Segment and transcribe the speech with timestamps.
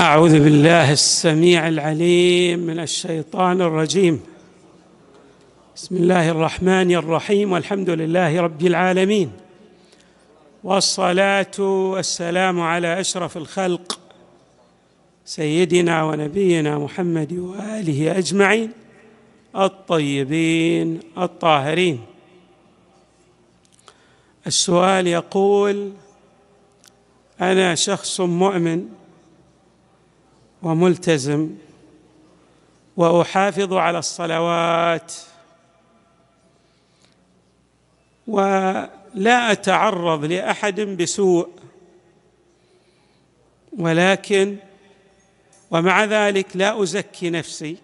[0.00, 4.20] أعوذ بالله السميع العليم من الشيطان الرجيم.
[5.76, 9.32] بسم الله الرحمن الرحيم والحمد لله رب العالمين
[10.64, 13.98] والصلاة والسلام على أشرف الخلق
[15.24, 18.72] سيدنا ونبينا محمد وآله أجمعين
[19.56, 22.00] الطيبين الطاهرين.
[24.46, 25.92] السؤال يقول
[27.40, 28.99] أنا شخص مؤمن
[30.62, 31.50] وملتزم
[32.96, 35.14] وأحافظ على الصلوات
[38.26, 41.48] ولا أتعرض لأحد بسوء
[43.78, 44.56] ولكن
[45.70, 47.76] ومع ذلك لا أزكي نفسي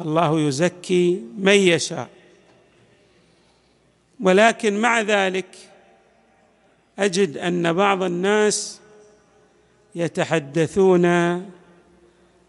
[0.00, 2.08] الله يزكي من يشاء.
[4.20, 5.46] ولكن مع ذلك
[6.98, 8.80] أجد أن بعض الناس
[9.98, 11.06] يتحدثون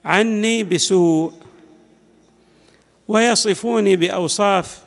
[0.06, 1.34] عني بسوء
[3.08, 4.82] ويصفوني بأوصاف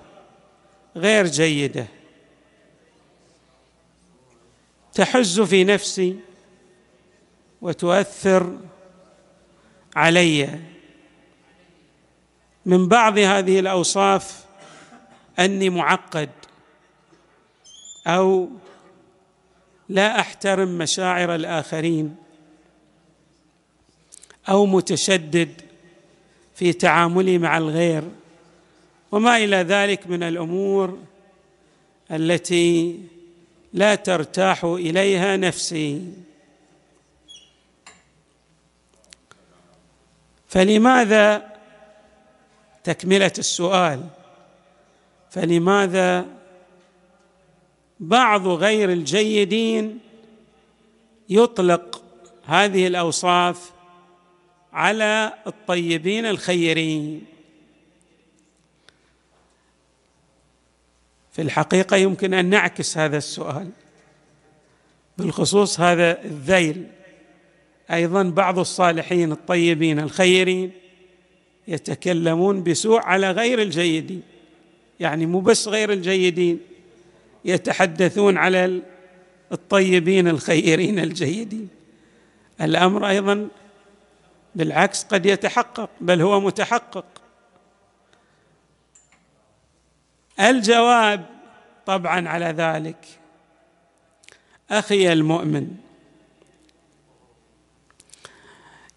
[0.97, 1.87] غير جيدة.
[4.95, 6.17] تحز في نفسي
[7.63, 8.59] وتؤثر
[9.97, 10.61] علي.
[12.67, 14.45] من بعض هذه الأوصاف
[15.39, 16.31] أني معقد
[18.07, 18.49] أو
[19.89, 22.17] لا أحترم مشاعر الآخرين.
[24.49, 25.63] أو متشدد
[26.55, 28.03] في تعاملي مع الغير
[29.13, 30.99] وما إلى ذلك من الأمور
[32.11, 33.01] التي
[33.73, 36.13] لا ترتاح إليها نفسي.
[40.49, 41.53] فلماذا
[42.85, 44.09] تكملة السؤال؟
[45.31, 46.27] فلماذا
[48.01, 49.99] بعض غير الجيدين
[51.29, 52.03] يطلق
[52.47, 53.72] هذه الأوصاف
[54.73, 57.25] على الطيبين الخيرين.
[61.33, 63.71] في الحقيقة يمكن أن نعكس هذا السؤال.
[65.19, 66.87] بالخصوص هذا الذيل.
[67.91, 70.71] أيضا بعض الصالحين الطيبين الخيرين
[71.69, 74.23] يتكلمون بسوء على غير الجيدين.
[75.01, 76.61] يعني مو بس غير الجيدين
[77.45, 78.83] يتحدثون على
[79.53, 81.69] الطيبين الخيرين الجيدين.
[82.61, 83.49] الأمر أيضا
[84.55, 87.05] بالعكس قد يتحقق بل هو متحقق.
[90.41, 91.27] الجواب
[91.87, 93.07] طبعا على ذلك.
[94.71, 95.69] أخي المؤمن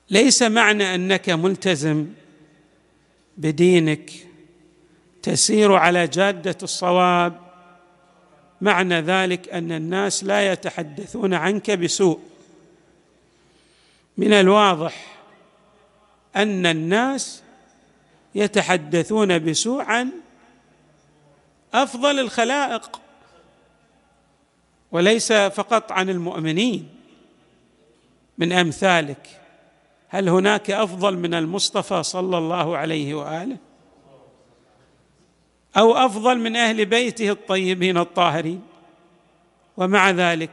[0.10, 2.08] ليس معنى أنك ملتزم
[3.38, 4.12] بدينك
[5.24, 7.46] تسير على جادة الصواب.
[8.62, 12.20] معنى ذلك أن الناس لا يتحدثون عنك بسوء.
[14.18, 15.15] من الواضح
[16.35, 17.44] أن الناس
[18.35, 20.12] يتحدثون بسوء عن
[21.73, 23.01] أفضل الخلائق
[24.91, 26.90] وليس فقط عن المؤمنين.
[28.38, 29.41] من أمثالك
[30.09, 33.57] هل هناك أفضل من المصطفى صلى الله عليه وآله؟
[35.78, 38.62] أو أفضل من أهل بيته الطيبين الطاهرين؟
[39.78, 40.52] ومع ذلك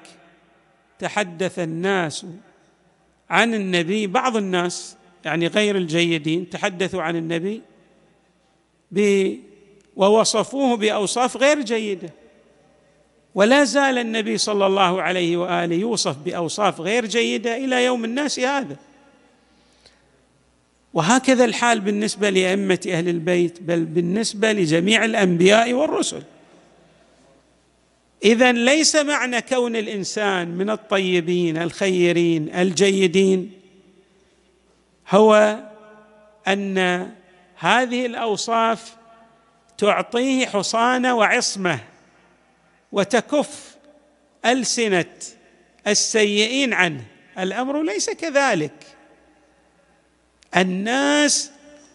[0.98, 2.26] تحدث الناس
[3.30, 7.60] عن النبي بعض الناس يعني غير الجيدين تحدثوا عن النبي
[8.90, 9.28] ب
[9.96, 12.10] ووصفوه بأوصاف غير جيدة.
[13.34, 18.76] ولا زال النبي صلى الله عليه وآله يوصف بأوصاف غير جيدة إلى يوم الناس هذا.
[20.94, 26.22] وهكذا الحال بالنسبة لأئمة أهل البيت بل بالنسبة لجميع الأنبياء والرسل.
[28.24, 33.61] إذا ليس معنى كون الإنسان من الطيبين الخيرين الجيدين
[35.10, 35.58] هو
[36.48, 36.78] أن
[37.58, 38.96] هذه الأوصاف
[39.78, 41.78] تعطيه حصانة وعصمة
[42.92, 43.76] وتكف
[44.44, 45.14] ألسنة
[45.86, 47.04] السيئين عنه.
[47.38, 48.84] الأمر ليس كذلك.
[50.56, 51.50] الناس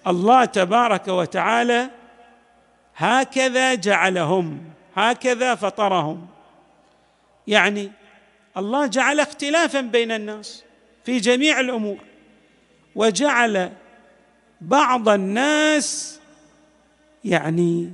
[0.08, 1.90] الله تبارك وتعالى
[2.96, 4.64] هكذا جعلهم
[4.96, 6.28] هكذا فطرهم.
[7.48, 7.92] يعني
[8.58, 10.64] الله جعل اختلافا بين الناس
[11.06, 12.00] في جميع الأمور.
[12.98, 13.72] وجعل
[14.62, 16.20] بعض الناس
[17.26, 17.94] يعني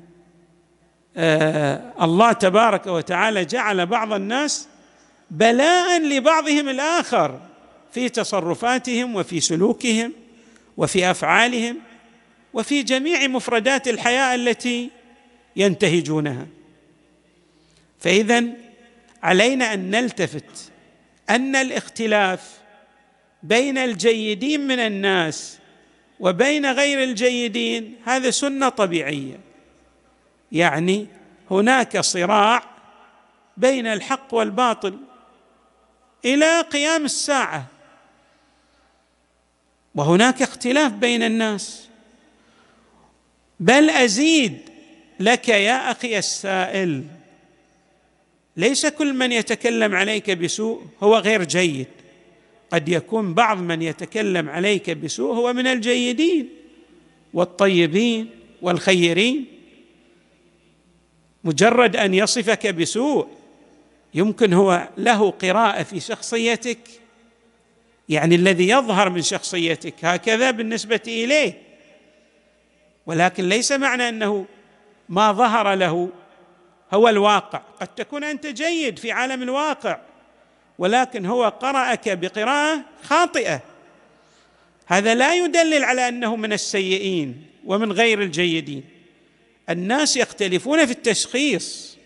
[1.18, 4.68] آه الله تبارك وتعالى جعل بعض الناس
[5.32, 7.40] بلاء لبعضهم الآخر
[7.92, 10.14] في تصرفاتهم وفي سلوكهم
[10.78, 11.78] وفي أفعالهم
[12.54, 14.90] وفي جميع مفردات الحياة التي
[15.56, 16.48] ينتهجونها.
[18.00, 18.44] فاذا
[19.24, 20.72] علينا أن نلتفت
[21.30, 22.63] أن الاختلاف
[23.44, 25.58] بين الجيدين من الناس
[26.20, 29.40] وبين غير الجيدين هذا سنة طبيعية.
[30.52, 31.08] يعني
[31.52, 32.64] هناك صراع
[33.58, 34.98] بين الحق والباطل
[36.26, 37.66] إلى قيام الساعة
[39.96, 41.88] وهناك اختلاف بين الناس.
[43.60, 44.58] بل أزيد
[45.20, 47.04] لك يا أخي السائل
[48.58, 51.88] ليس كل من يتكلم عليك بسوء هو غير جيد.
[52.74, 56.50] قد يكون بعض من يتكلم عليك بسوء هو من الجيدين
[57.34, 58.30] والطيبين
[58.62, 59.46] والخيرين.
[61.44, 63.28] مجرد أن يصفك بسوء
[64.14, 66.80] يمكن هو له قراءة في شخصيتك
[68.10, 71.62] يعني الذي يظهر من شخصيتك هكذا بالنسبة إليه.
[73.06, 74.46] ولكن ليس معنى أنه
[75.10, 76.10] ما ظهر له
[76.94, 77.62] هو الواقع.
[77.82, 80.00] قد تكون أنت جيد في عالم الواقع.
[80.78, 83.62] ولكن هو قرأك بقراءة خاطئة.
[84.86, 88.84] هذا لا يدلل على أنه من السيئين ومن غير الجيدين.
[89.70, 91.98] الناس يختلفون في التشخيص.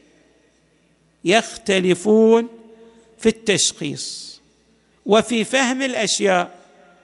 [1.25, 2.47] يختلفون
[3.17, 4.41] في التشخيص
[5.05, 6.57] وفي فهم الأشياء.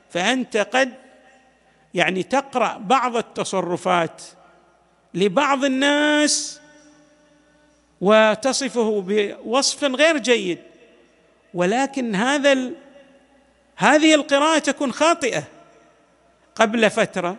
[0.10, 0.94] فأنت قد
[1.94, 4.21] يعني تقرأ بعض التصرفات
[5.13, 6.60] لبعض الناس
[8.01, 10.60] وتصفه بوصف غير جيد.
[11.53, 12.75] ولكن هذا ال...
[13.75, 15.44] هذه القراءة تكون خاطئة.
[16.55, 17.38] قبل فترة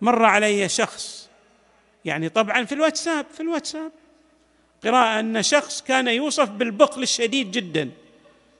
[0.00, 1.28] مر علي شخص
[2.04, 3.92] يعني طبعا في الواتساب في الواتساب.
[4.84, 7.90] قراءة أن شخص كان يوصف بالبخل الشديد جدا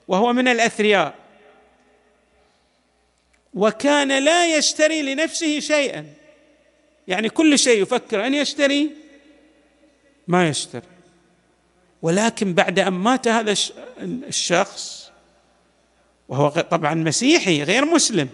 [0.08, 1.14] وهو من الأثرياء.
[3.54, 6.06] وكان لا يشتري لنفسه شيئا.
[7.08, 8.90] يعني كل شيء يفكر أن يشتري
[10.28, 10.99] ما يشتري.
[12.02, 13.54] ولكن بعد أن مات هذا
[14.02, 15.10] الشخص
[16.28, 18.28] وهو طبعا مسيحي غير مسلم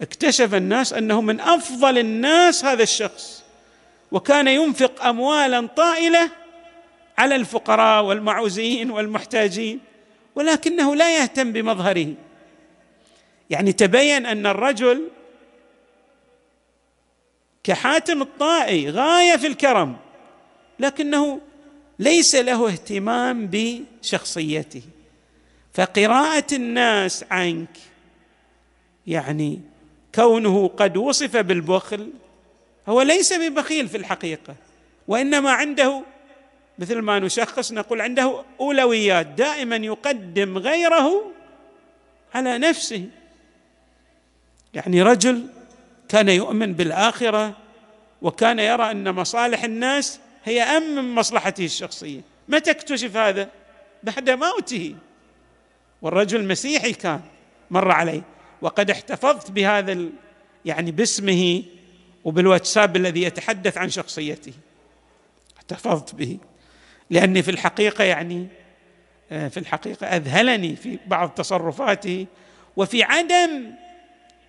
[0.00, 3.42] اكتشف الناس أنه من أفضل الناس هذا الشخص
[4.12, 6.30] وكان ينفق اموالا طائلة
[7.18, 9.80] على الفقراء والمعوزين والمحتاجين
[10.34, 12.14] ولكنه لا يهتم بمظهره.
[13.50, 15.08] يعني تبين أن الرجل
[17.64, 19.96] كحاتم الطائي غاية في الكرم
[20.78, 21.40] لكنه
[22.00, 24.82] ليس له اهتمام بشخصيته.
[25.74, 27.76] فقراءة الناس عنك
[29.06, 29.60] يعني
[30.14, 32.10] كونه قد وصف بالبخل
[32.88, 34.54] هو ليس ببخيل في الحقيقة
[35.08, 36.02] وإنما عنده
[36.78, 41.32] مثل ما نشخص نقول عنده أولويات دائما يقدم غيره
[42.34, 43.08] على نفسه.
[44.74, 45.46] يعني رجل
[46.08, 47.56] كان يؤمن بالآخرة
[48.22, 52.20] وكان يرى أن مصالح الناس هي أهم من مصلحته الشخصية.
[52.48, 53.48] متى اكتشف هذا؟
[54.02, 54.96] بعد موته.
[56.02, 57.20] والرجل مسيحي كان
[57.70, 58.22] مر علي
[58.62, 60.12] وقد احتفظت بهذا ال...
[60.64, 61.62] يعني باسمه
[62.24, 64.52] وبالواتساب الذي يتحدث عن شخصيته.
[65.56, 66.38] احتفظت به.
[67.10, 68.48] لأني في الحقيقة يعني
[69.32, 72.26] آه، في الحقيقة أذهلني في بعض تصرفاته
[72.76, 73.72] وفي عدم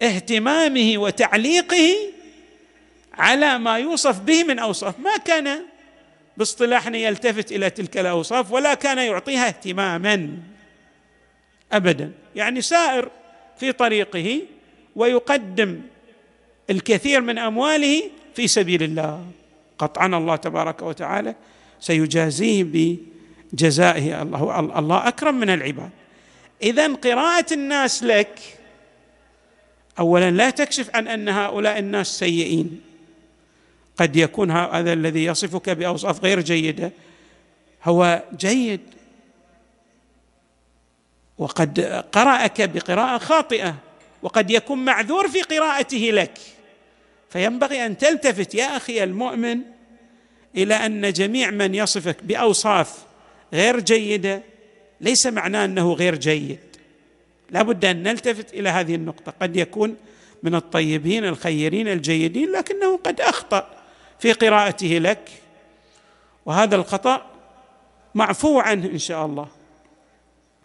[0.02, 1.96] اهتمامه وتعليقه
[3.14, 5.00] على ما يوصف به من أوصاف.
[5.00, 5.62] ما كان
[6.38, 10.38] باصطلاحنا يلتفت إلى تلك الأوصاف ولا كان يعطيها اهتماما
[11.72, 12.12] ابدا.
[12.36, 13.10] يعني سائر
[13.58, 14.42] في طريقه
[14.96, 15.82] ويقدم
[16.70, 18.04] الكثير من أمواله
[18.36, 19.26] في سبيل الله.
[19.78, 21.36] قطعا الله تبارك وتعالى
[21.80, 22.64] سيجازيه
[23.54, 24.22] بجزائه.
[24.22, 25.90] الله الله أكرم من العباد.
[26.64, 28.40] اذا قراءة الناس لك
[30.00, 32.91] اولا لا تكشف عن أن هؤلاء الناس سيئين.
[34.02, 36.92] قد يكون هذا الذي يصفك بأوصاف غير جيدة.
[37.84, 38.80] هو جيد.
[41.38, 41.80] وقد
[42.12, 43.76] قرأك بقراءة خاطئة
[44.24, 46.38] وقد يكون معذور في قراءته لك.
[47.30, 49.60] فينبغي أن تلتفت يا أخي المؤمن
[50.56, 52.98] إلى أن جميع من يصفك بأوصاف
[53.54, 54.42] غير جيدة
[55.02, 56.60] ليس معناه أنه غير جيد.
[57.50, 59.34] لا بد أن نلتفت إلى هذه النقطة.
[59.42, 59.96] قد يكون
[60.44, 63.81] من الطيبين الخيرين الجيدين لكنه قد أخطأ.
[64.22, 65.30] في قراءته لك.
[66.46, 67.26] وهذا الخطأ
[68.16, 69.48] معفو عنه إن شاء الله.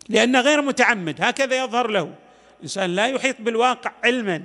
[0.08, 2.14] لأنه غير متعمد هكذا يظهر له.
[2.56, 4.42] الإنسان لا يحيط بالواقع علما.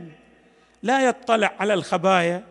[0.84, 2.44] لا يطلع على الخبايا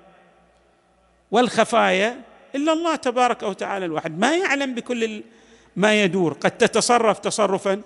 [1.30, 2.20] والخفايا
[2.54, 4.18] إلا الله تبارك وتعالى الواحد.
[4.18, 5.22] ما يعلم بكل
[5.76, 6.32] ما يدور.
[6.32, 7.82] قد تتصرف تصرفا.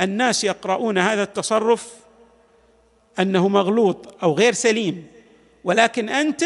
[0.00, 1.92] الناس يقرؤون هذا التصرف
[3.18, 5.06] أنه مغلوط أو غير سليم.
[5.64, 6.44] ولكن أنت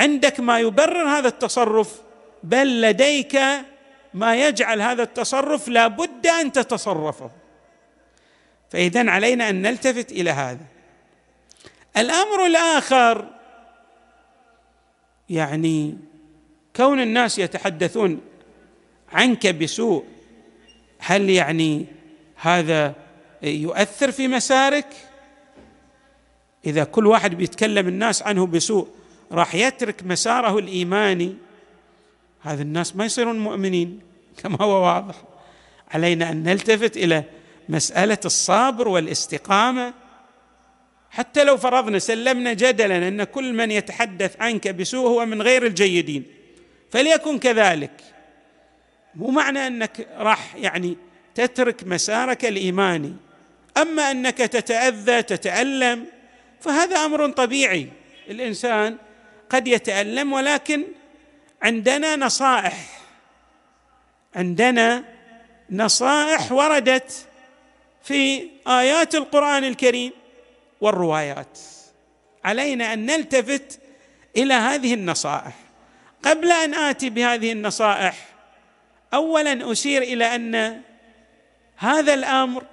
[0.00, 2.00] عندك ما يبرر هذا التصرف
[2.42, 3.40] بل لديك
[4.14, 7.30] ما يجعل هذا التصرف لا بد أن تتصرفه.
[8.70, 10.66] فاذا علينا أن نلتفت إلى هذا.
[11.96, 13.28] الأمر الآخر
[15.30, 15.98] يعني
[16.76, 18.20] كون الناس يتحدثون
[19.12, 20.04] عنك بسوء
[20.98, 21.86] هل يعني
[22.36, 22.94] هذا
[23.42, 24.86] يؤثر في مسارك؟
[26.66, 28.99] إذا كل واحد بيتكلم الناس عنه بسوء
[29.32, 31.36] راح يترك مساره الإيماني.
[32.40, 34.00] هذا الناس ما يصيرون مؤمنين
[34.42, 35.14] كما هو واضح.
[35.90, 37.24] علينا أن نلتفت إلى
[37.68, 39.94] مسألة الصبر والاستقامة.
[41.10, 46.24] حتى لو فرضنا سلمنا جدلا أن كل من يتحدث عنك بسوء هو من غير الجيدين.
[46.90, 48.00] فليكن كذلك.
[49.14, 50.96] مو معنى أنك راح يعني
[51.34, 53.12] تترك مسارك الإيماني.
[53.76, 56.04] أما أنك تتأذى تتألم
[56.60, 57.88] فهذا أمر طبيعي.
[58.30, 58.96] الإنسان
[59.50, 60.84] قد يتألم ولكن
[61.62, 63.00] عندنا نصائح.
[64.34, 65.04] عندنا
[65.70, 67.26] نصائح وردت
[68.02, 70.12] في آيات القرآن الكريم
[70.80, 71.58] والروايات.
[72.44, 73.80] علينا أن نلتفت
[74.36, 75.54] إلى هذه النصائح.
[76.22, 78.26] قبل أن آتي بهذه النصائح
[79.14, 80.82] اولا أشير إلى أن
[81.76, 82.64] هذا الأمر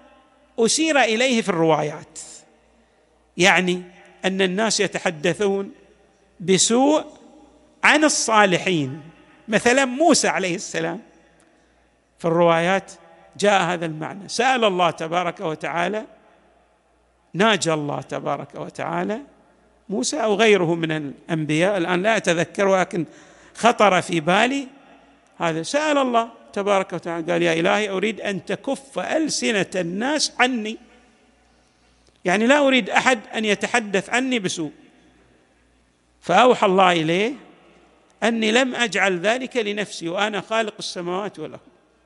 [0.59, 2.19] أشير إليه في الروايات.
[3.37, 3.83] يعني
[4.25, 5.71] أن الناس يتحدثون
[6.39, 7.05] بسوء
[7.83, 9.01] عن الصالحين.
[9.47, 10.99] مثلا موسى عليه السلام
[12.19, 12.91] في الروايات
[13.37, 14.29] جاء هذا المعنى.
[14.29, 16.05] سأل الله تبارك وتعالى
[17.33, 19.19] ناجى الله تبارك وتعالى
[19.89, 23.05] موسى أو غيره من الأنبياء الآن لا أتذكر ولكن
[23.55, 24.67] خطر في بالي
[25.37, 25.63] هذا.
[25.63, 30.77] سأل الله تبارك وتعالى قال يا إلهي أريد أن تكف ألسنة الناس عني.
[32.25, 34.71] يعني لا أريد أحد أن يتحدث عني بسوء.
[36.27, 37.33] فأوحى الله إليه
[38.23, 41.61] أني لم أجعل ذلك لنفسي وأنا خالق السماوات والأرض.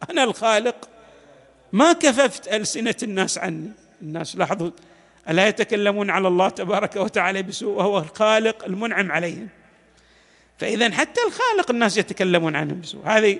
[0.10, 0.90] أنا الخالق.
[1.72, 3.72] ما كففت ألسنة الناس عني.
[4.02, 4.72] الناس لاحظوا
[5.30, 9.50] ألا يتكلمون على الله تبارك وتعالى بسوء وهو الخالق المنعم عليهم.
[10.60, 13.02] فاذا حتى الخالق الناس يتكلمون عنه بسوء.
[13.06, 13.40] هذه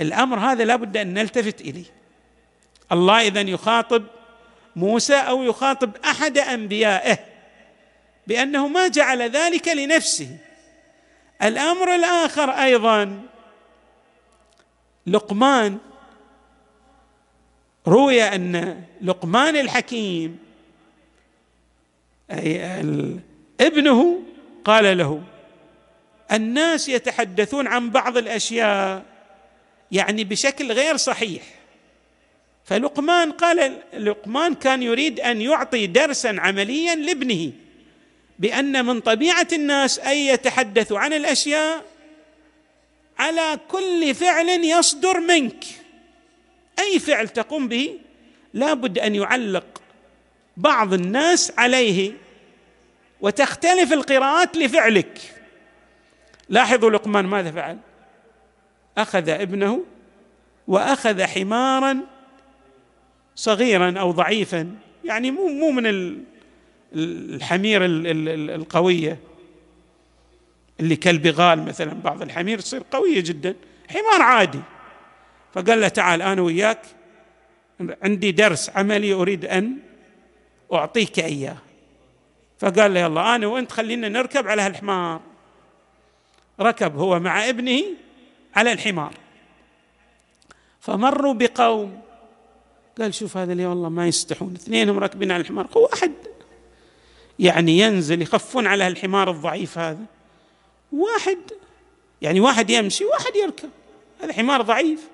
[0.00, 1.86] الأمر هذا لابد أن نلتفت إليه.
[2.92, 4.04] الله اذا يخاطب
[4.76, 7.29] موسى أو يخاطب أحد أنبيائه.
[8.30, 10.28] بأنه ما جعل ذلك لنفسه.
[11.42, 13.22] الأمر الآخر أيضا
[15.06, 15.78] لقمان.
[17.86, 20.38] روي أن لقمان الحكيم
[22.30, 22.64] أي
[23.60, 24.22] ابنه
[24.64, 25.22] قال له
[26.32, 29.04] الناس يتحدثون عن بعض الأشياء
[29.92, 31.42] يعني بشكل غير صحيح.
[32.64, 37.52] فلقمان قال لقمان كان يريد أن يعطي درسا عمليا لابنه.
[38.40, 41.84] بأن من طبيعة الناس أن يتحدثوا عن الأشياء
[43.18, 45.64] على كل فعل يصدر منك.
[46.78, 47.98] أي فعل تقوم به؟
[48.54, 49.82] لابد أن يعلق
[50.56, 52.12] بعض الناس عليه
[53.20, 55.18] وتختلف القراءات لفعلك.
[56.48, 57.78] لاحظوا لقمان ماذا فعل؟
[58.98, 59.84] أخذ ابنه
[60.68, 62.00] وأخذ حمارا
[63.36, 65.86] صغيرا أو ضعيفا يعني مو مو من
[66.94, 67.80] الحمير
[68.54, 69.18] القوية
[70.80, 73.54] اللي كالبغال مثلا بعض الحمير تصير قوية جدا
[73.88, 74.60] حمار عادي.
[75.54, 76.82] فقال له تعال أنا وياك
[78.02, 79.76] عندي درس عملي أريد أن
[80.72, 81.56] أعطيك إياه.
[82.58, 85.20] فقال له يلا أنا وأنت خلينا نركب على هالحمار.
[86.60, 87.82] ركب هو مع ابنه
[88.56, 89.14] على الحمار.
[90.80, 92.00] فمروا بقوم.
[93.00, 96.12] قال شوف هذا اللي والله ما يستحون اثنينهم راكبين على الحمار هو واحد
[97.40, 100.04] يعني ينزل يخفون على الحمار الضعيف هذا.
[100.92, 101.38] واحد
[102.22, 103.70] يعني واحد يمشي واحد يركب.
[104.22, 105.08] هذا حمار ضعيف.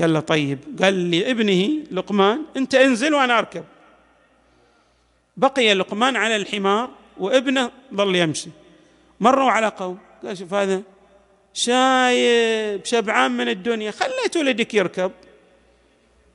[0.00, 3.64] قال له طيب قال لابنه لقمان انت انزل وأنا اركب.
[5.36, 8.50] بقي لقمان على الحمار وابنه ظل يمشي.
[9.20, 9.98] مروا على قوم.
[10.24, 10.82] قال شوف هذا
[11.54, 13.90] شايب شبعان من الدنيا.
[13.90, 15.12] خليت ولدك يركب.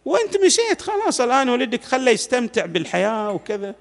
[0.05, 3.75] وانت مشيت خلاص الآن ولدك خليه يستمتع بالحياة وكذا.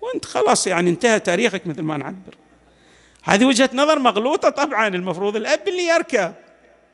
[0.00, 2.34] وانت خلاص يعني انتهى تاريخك مثل ما نعبر.
[3.22, 6.34] هذه وجهة نظر مغلوطة طبعا المفروض الأب اللي يركب.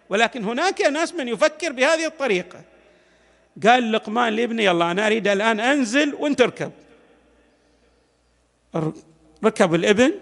[0.09, 2.61] ولكن هناك ناس من يفكر بهذه الطريقة.
[3.67, 6.73] قال لقمان لابني يلا أنا أريد الآن أنزل وأنت اركب
[9.45, 10.13] ركب الابن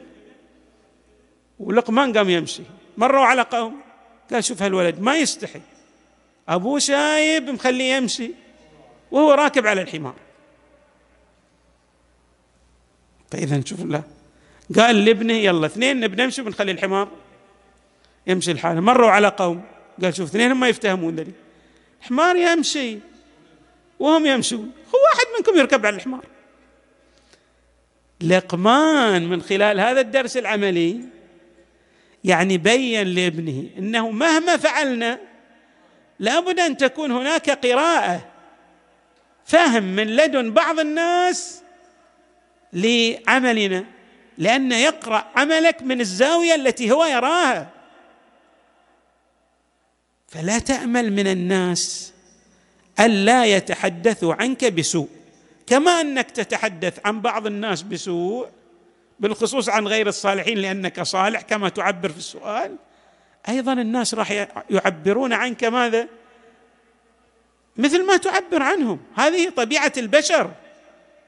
[1.58, 2.62] ولقمان قام يمشي.
[2.96, 3.80] مروا على قوم.
[4.32, 5.60] قال شوف هالولد ما يستحي.
[6.48, 8.30] أبوه شايب مخليه يمشي
[9.10, 10.14] وهو راكب على الحمار.
[13.32, 14.02] فإذا شوف لا.
[14.76, 17.08] قال لابنه يلا اثنين نبي نمشي بنخلي الحمار.
[18.26, 19.62] يمشي لحاله مروا على قوم.
[20.02, 21.34] قال شوف اثنين ما يفتهمون ذلك.
[22.00, 22.98] حمار يمشي.
[23.98, 24.72] وهم يمشون.
[24.94, 26.24] هو واحد منكم يركب على الحمار.
[28.20, 31.00] لقمان من خلال هذا الدرس العملي
[32.24, 35.18] يعني بين لابنه إنه مهما فعلنا
[36.18, 38.28] لابد أن تكون هناك قراءة
[39.44, 41.61] فهم من لدن بعض الناس
[42.72, 43.84] لعملنا
[44.38, 47.70] لأن يقرأ عملك من الزاوية التي هو يراها.
[50.28, 52.12] فلا تأمل من الناس
[53.00, 55.08] ألا يتحدثوا عنك بسوء.
[55.66, 58.48] كما أنك تتحدث عن بعض الناس بسوء
[59.20, 62.76] بالخصوص عن غير الصالحين لأنك صالح كما تعبر في السؤال.
[63.48, 66.08] أيضا الناس راح يعبرون عنك ماذا؟
[67.76, 69.00] مثل ما تعبر عنهم.
[69.16, 70.50] هذه طبيعة البشر.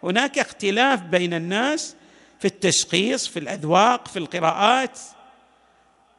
[0.05, 1.97] هناك اختلاف بين الناس
[2.39, 4.99] في التشخيص في الأذواق في القراءات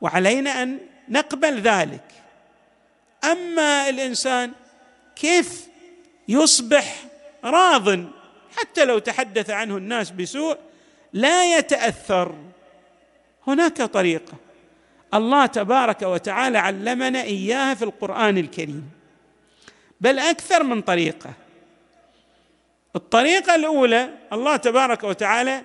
[0.02, 2.04] وعلينا أن نقبل ذلك.
[3.24, 4.52] أما الإنسان
[5.16, 5.68] كيف
[6.28, 7.06] يصبح
[7.44, 8.06] راض؟
[8.58, 10.58] حتى لو تحدث عنه الناس بسوء
[11.14, 12.36] لا يتأثر.
[13.48, 14.34] هناك طريقة.
[15.14, 18.90] الله تبارك وتعالى علمنا إياها في القرآن الكريم.
[20.02, 21.34] بل أكثر من طريقة.
[22.96, 25.62] الطريقة الأولى الله تبارك وتعالى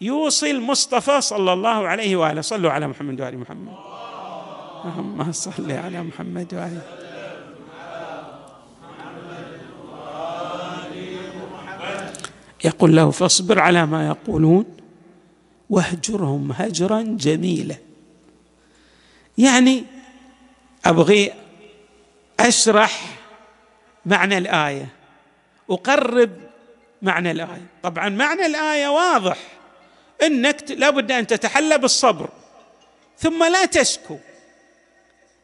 [0.00, 2.40] يوصي المصطفى صلى الله عليه وآله.
[2.40, 3.74] صلوا على محمد وآل محمد.
[4.84, 6.80] اللهم صل على محمد وآل
[12.64, 14.76] يقول له فاصبر على ما يقولون
[15.70, 17.76] واهجرهم هجرا جميلا.
[19.38, 19.84] يعني
[20.84, 21.32] أبغي
[22.40, 23.18] أشرح
[24.06, 24.88] معنى الآية.
[25.70, 26.30] أقرب
[27.02, 27.66] معنى الآية.
[27.82, 29.36] طبعا معنى الآية واضح.
[30.22, 32.28] إنك لابد أن تتحلى بالصبر.
[33.18, 34.18] ثم لا تشكو.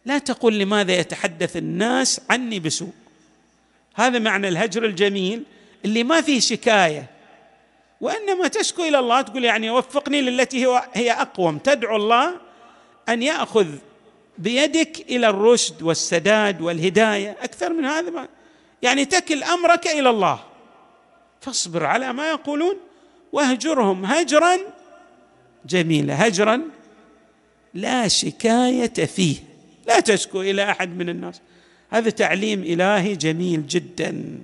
[0.06, 2.92] لا تقول لماذا يتحدث الناس عني بسوء.
[3.94, 5.42] هذا معنى الهجر الجميل
[5.84, 7.06] اللي ما فيه شكاية.
[8.00, 11.58] وإنما تشكو إلى الله تقول يعني وفقني للتي هي أقوم.
[11.58, 12.34] تدعو الله
[13.08, 13.66] أن يأخذ
[14.38, 17.36] بيدك إلى الرشد والسداد والهداية.
[17.42, 18.28] أكثر من هذا ما
[18.82, 20.40] يعني تكل أمرك إلى الله.
[21.48, 22.76] فاصبر على ما يقولون
[23.32, 24.58] واهجرهم هجرا
[25.66, 26.62] جميلا هجرا
[27.74, 29.36] لا شكاية فيه.
[29.86, 31.40] لا تشكو إلى أحد من الناس.
[31.90, 34.38] هذا تعليم إلهي جميل جدا.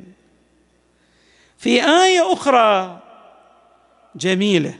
[1.59, 3.03] في آية أخرى
[4.17, 4.75] جميلة.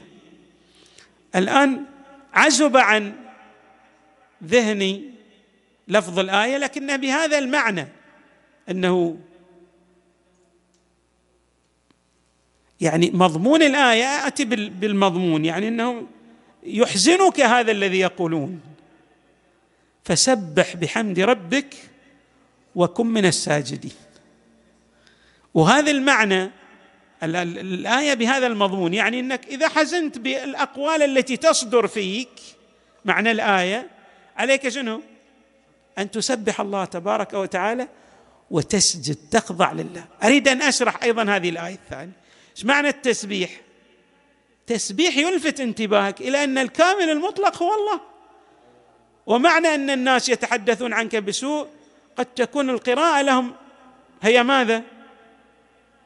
[1.35, 1.85] الآن
[2.33, 3.13] عزب عن
[4.43, 5.03] ذهني
[5.87, 7.87] لفظ الآية لكن بهذا المعنى
[8.69, 9.17] أنه
[12.81, 16.07] يعني مضمون الآية أتي بالمضمون يعني إنه
[16.63, 18.61] يحزنك هذا الذي يقولون.
[20.03, 21.75] فسبح بحمد ربك
[22.75, 23.91] وكن من الساجدين.
[25.53, 26.51] وهذا المعنى
[27.23, 32.29] الآية بهذا المضمون يعني إنك إذا حزنت بالأقوال التي تصدر فيك
[33.05, 33.89] معنى الآية
[34.37, 35.01] عليك شنو؟
[35.97, 37.87] أن تسبح الله تبارك وتعالى
[38.51, 40.05] وتسجد تخضع لله.
[40.23, 42.24] أريد أن أشرح أيضا هذه الآية الثانية.
[42.55, 43.49] إيش معنى التسبيح؟
[44.67, 48.01] تسبيح يلفت انتباهك إلى أن الكامل المطلق هو الله.
[49.25, 51.67] ومعنى أن الناس يتحدثون عنك بسوء
[52.17, 53.55] قد تكون القراءة لهم.
[54.21, 54.83] هي ماذا؟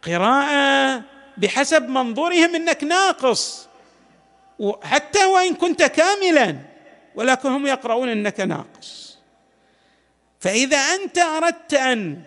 [0.02, 1.04] قراءة
[1.38, 3.68] بحسب منظورهم إنك ناقص.
[4.84, 6.58] حتى وإن كنت كاملا
[7.16, 9.18] ولكن هم يقرؤون إنك ناقص.
[10.40, 12.22] فإذا أنت أردت أن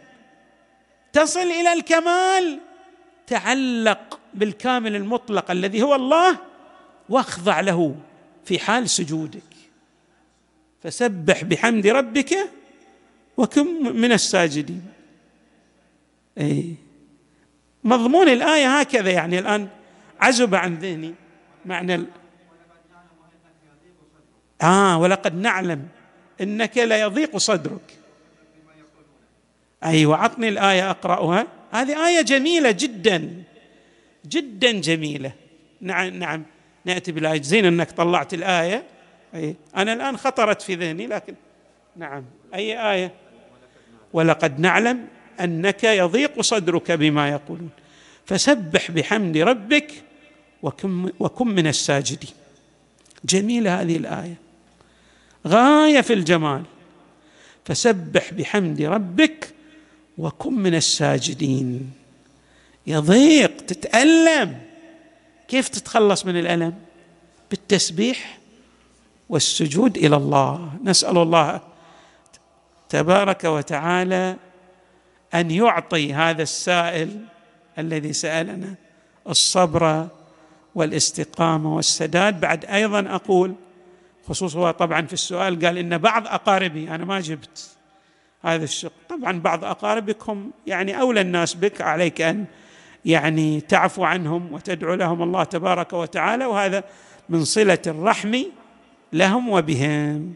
[1.13, 2.61] تصل إلى الكمال
[3.33, 6.39] تعلق بالكامل المطلق الذي هو الله
[7.09, 7.97] واخضع له
[8.45, 9.53] في حال سجودك.
[10.83, 12.35] فسبح بحمد ربك
[13.37, 14.87] وكن من الساجدين.
[16.39, 16.75] أي
[17.85, 19.69] مضمون الآية هكذا يعني الآن
[20.21, 21.15] عزب عن ذهني.
[21.65, 22.07] معنى ال...
[24.63, 25.89] آه ولقد نعلم
[26.41, 27.99] إنك لا يضيق صدرك.
[29.85, 31.47] أيوة عطني الآية أقرأها.
[31.73, 33.43] هذه آية جميلة جدا
[34.27, 35.33] جدا جميلة.
[35.81, 36.43] نعم نعم.
[36.85, 37.43] نأتي بالآية.
[37.43, 38.85] زين أنك طلعت الآية.
[39.35, 41.35] أي أنا الآن خطرت في ذهني لكن
[41.97, 42.25] نعم.
[42.55, 43.13] أي آية؟
[44.13, 45.07] ولقد نعلم
[45.41, 47.71] أنك يضيق صدرك بما يقولون.
[48.27, 49.93] فسبح بحمد ربك
[50.63, 52.31] وكن, وكن من الساجدين.
[53.25, 54.35] جميلة هذه الآية.
[55.47, 56.63] غاية في الجمال.
[57.65, 59.49] فسبح بحمد ربك
[60.19, 61.93] وكن من الساجدين.
[62.87, 64.61] يضيق تتألم.
[65.49, 66.75] كيف تتخلص من الألم؟
[67.51, 68.39] بالتسبيح
[69.29, 70.73] والسجود إلى الله.
[70.85, 71.61] نسأل الله
[72.89, 74.37] تبارك وتعالى
[75.35, 77.25] أن يعطي هذا السائل
[77.79, 78.75] الذي سألنا
[79.29, 80.09] الصبر
[80.75, 82.41] والاستقامة والسداد.
[82.41, 83.55] بعد أيضا أقول
[84.29, 87.77] خصوصا طبعا في السؤال قال إن بعض أقاربي أنا ما جبت.
[88.43, 88.93] هذا الشق.
[89.09, 92.45] طبعا بعض اقاربك هم يعني أولى الناس بك عليك أن
[93.05, 96.85] يعني تعفو عنهم وتدعو لهم الله تبارك وتعالى وهذا
[97.29, 98.43] من صلة الرحم
[99.13, 100.35] لهم وبهم.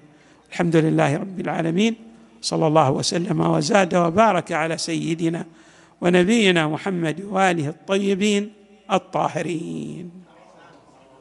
[0.50, 1.94] الحمد لله رب العالمين.
[2.40, 5.46] صلى الله وسلم وزاد وبارك على سيدنا
[6.00, 8.52] ونبينا محمد وآله الطيبين
[8.92, 10.25] الطاهرين.